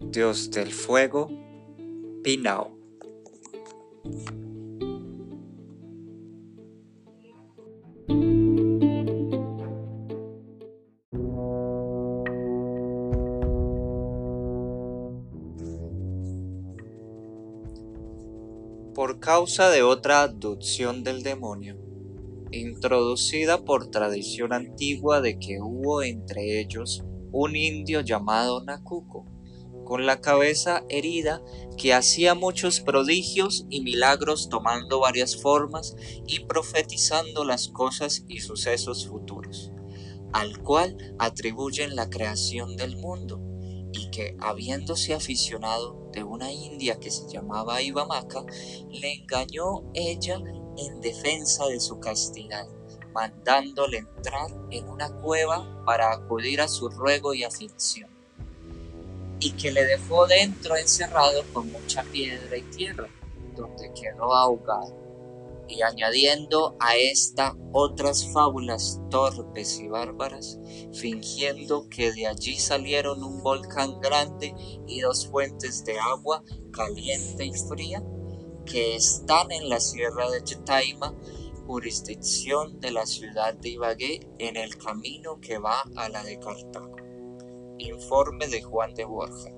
[0.00, 1.28] dios del fuego,
[2.22, 2.74] Pinao.
[18.94, 21.76] Por causa de otra abducción del demonio,
[22.50, 29.26] introducida por tradición antigua de que hubo entre ellos un indio llamado Nacuco,
[29.84, 31.42] con la cabeza herida,
[31.78, 35.94] que hacía muchos prodigios y milagros tomando varias formas
[36.26, 39.70] y profetizando las cosas y sucesos futuros,
[40.32, 43.40] al cual atribuyen la creación del mundo,
[43.92, 48.44] y que, habiéndose aficionado de una india que se llamaba Ibamaca,
[48.90, 50.42] le engañó ella
[50.76, 52.66] en defensa de su castidad,
[53.16, 58.10] mandándole entrar en una cueva para acudir a su ruego y aflicción,
[59.40, 63.08] y que le dejó dentro encerrado con mucha piedra y tierra,
[63.56, 64.94] donde quedó ahogado.
[65.66, 70.58] Y añadiendo a esta otras fábulas torpes y bárbaras,
[70.92, 74.54] fingiendo que de allí salieron un volcán grande
[74.86, 78.04] y dos fuentes de agua caliente y fría,
[78.66, 81.14] que están en la sierra de Chetaima,
[81.66, 86.96] jurisdicción de la ciudad de Ibagué, en el camino que va a la de Cartago.
[87.78, 89.50] Informe de Juan de Borja.